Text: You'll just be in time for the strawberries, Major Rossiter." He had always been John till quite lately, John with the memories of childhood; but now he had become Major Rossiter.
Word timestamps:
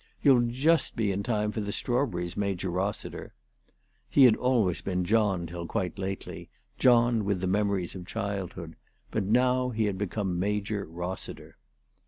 You'll 0.23 0.47
just 0.47 0.95
be 0.95 1.11
in 1.11 1.21
time 1.21 1.51
for 1.51 1.61
the 1.61 1.71
strawberries, 1.71 2.35
Major 2.35 2.71
Rossiter." 2.71 3.35
He 4.09 4.23
had 4.23 4.35
always 4.35 4.81
been 4.81 5.05
John 5.05 5.45
till 5.45 5.67
quite 5.67 5.99
lately, 5.99 6.49
John 6.79 7.23
with 7.23 7.39
the 7.39 7.45
memories 7.45 7.93
of 7.93 8.07
childhood; 8.07 8.77
but 9.11 9.25
now 9.25 9.69
he 9.69 9.85
had 9.85 9.99
become 9.99 10.39
Major 10.39 10.85
Rossiter. 10.85 11.55